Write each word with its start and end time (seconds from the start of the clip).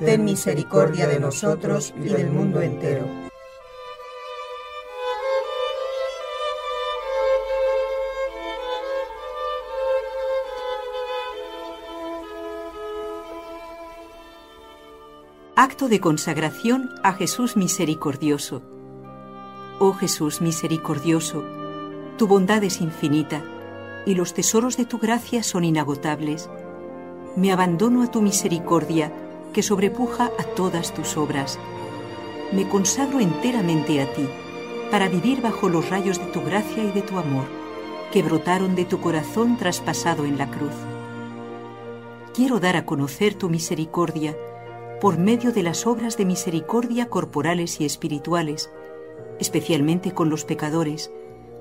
ten 0.00 0.24
misericordia 0.24 1.06
de 1.06 1.20
nosotros 1.20 1.92
y 2.02 2.08
del 2.08 2.30
mundo 2.30 2.62
entero. 2.62 3.06
Acto 15.54 15.90
de 15.90 16.00
consagración 16.00 16.88
a 17.02 17.12
Jesús 17.12 17.58
misericordioso. 17.58 18.62
Oh 19.78 19.92
Jesús 19.92 20.40
misericordioso, 20.40 21.44
tu 22.16 22.26
bondad 22.26 22.64
es 22.64 22.80
infinita 22.80 23.44
y 24.06 24.14
los 24.14 24.32
tesoros 24.32 24.78
de 24.78 24.86
tu 24.86 24.98
gracia 24.98 25.42
son 25.42 25.64
inagotables. 25.64 26.48
Me 27.36 27.52
abandono 27.52 28.02
a 28.02 28.10
tu 28.10 28.22
misericordia 28.22 29.12
que 29.52 29.62
sobrepuja 29.62 30.30
a 30.38 30.44
todas 30.44 30.92
tus 30.94 31.16
obras. 31.16 31.58
Me 32.52 32.68
consagro 32.68 33.20
enteramente 33.20 34.00
a 34.00 34.12
ti, 34.12 34.28
para 34.90 35.08
vivir 35.08 35.40
bajo 35.40 35.68
los 35.68 35.88
rayos 35.88 36.18
de 36.18 36.26
tu 36.32 36.42
gracia 36.42 36.82
y 36.82 36.90
de 36.90 37.02
tu 37.02 37.16
amor, 37.18 37.44
que 38.12 38.22
brotaron 38.22 38.74
de 38.74 38.84
tu 38.84 39.00
corazón 39.00 39.56
traspasado 39.56 40.24
en 40.24 40.36
la 40.36 40.50
cruz. 40.50 40.74
Quiero 42.34 42.58
dar 42.60 42.76
a 42.76 42.84
conocer 42.84 43.34
tu 43.34 43.48
misericordia 43.48 44.36
por 45.00 45.18
medio 45.18 45.52
de 45.52 45.62
las 45.62 45.86
obras 45.86 46.16
de 46.16 46.24
misericordia 46.24 47.08
corporales 47.08 47.80
y 47.80 47.84
espirituales, 47.84 48.70
especialmente 49.38 50.12
con 50.12 50.28
los 50.28 50.44
pecadores, 50.44 51.10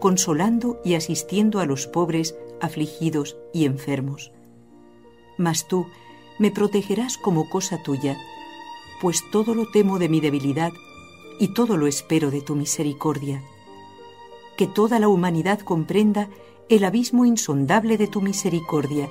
consolando 0.00 0.80
y 0.84 0.94
asistiendo 0.94 1.60
a 1.60 1.66
los 1.66 1.86
pobres, 1.86 2.36
afligidos 2.60 3.36
y 3.52 3.64
enfermos. 3.64 4.32
Mas 5.36 5.68
tú 5.68 5.86
me 6.38 6.50
protegerás 6.50 7.18
como 7.18 7.48
cosa 7.48 7.82
tuya, 7.82 8.16
pues 9.00 9.22
todo 9.30 9.54
lo 9.54 9.66
temo 9.66 9.98
de 9.98 10.08
mi 10.08 10.20
debilidad 10.20 10.72
y 11.38 11.48
todo 11.48 11.76
lo 11.76 11.86
espero 11.86 12.30
de 12.30 12.40
tu 12.40 12.56
misericordia. 12.56 13.42
Que 14.56 14.66
toda 14.66 14.98
la 14.98 15.08
humanidad 15.08 15.60
comprenda 15.60 16.28
el 16.68 16.84
abismo 16.84 17.24
insondable 17.24 17.96
de 17.96 18.08
tu 18.08 18.20
misericordia, 18.20 19.08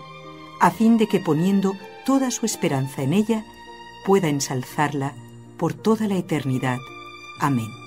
a 0.59 0.71
fin 0.71 0.97
de 0.97 1.07
que 1.07 1.19
poniendo 1.19 1.73
toda 2.05 2.31
su 2.31 2.45
esperanza 2.45 3.01
en 3.01 3.13
ella, 3.13 3.45
pueda 4.05 4.29
ensalzarla 4.29 5.13
por 5.57 5.73
toda 5.73 6.07
la 6.07 6.15
eternidad. 6.15 6.77
Amén. 7.39 7.86